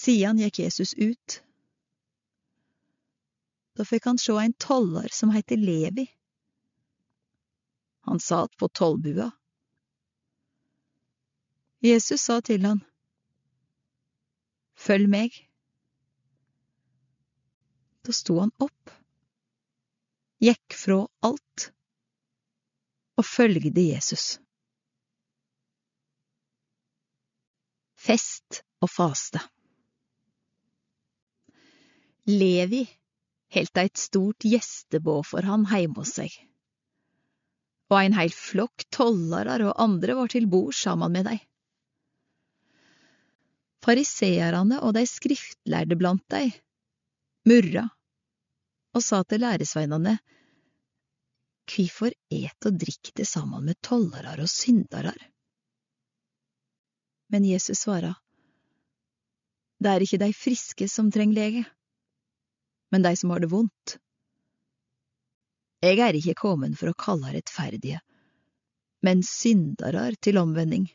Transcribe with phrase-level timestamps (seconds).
[0.00, 1.42] Sidan gikk Jesus ut.
[3.76, 6.06] Da fikk han sjå ein tollar som heiter Levi.
[8.08, 9.28] Han sat på tollbua.
[11.84, 12.80] Jesus sa til han,
[14.80, 15.36] Følg meg.
[18.00, 18.96] Da sto han opp,
[20.40, 21.68] gikk fra alt
[23.20, 24.38] og følgde Jesus.
[28.00, 29.49] Fest og faste
[32.30, 32.84] Levi
[33.50, 36.32] heldt eit stort gjestebå for han heime hos seg,
[37.90, 41.38] og ein heil flokk tollarar og andre var til bord saman med dei.
[43.80, 46.46] Fariseerne og dei skriftlærde blant dei
[47.48, 47.86] murra
[48.94, 50.18] og sa til læresveinane,
[51.70, 55.18] Kvifor et og drikk det saman med tollarar og syndarar?
[57.30, 58.16] Men Jesus svara,
[59.78, 61.62] Det er ikke dei friske som trenger lege,
[62.90, 63.96] men dei som har det vondt.
[65.80, 68.02] Eg er ikkje komen for å kalle rettferdige,
[69.06, 70.90] men syndarar til omvending.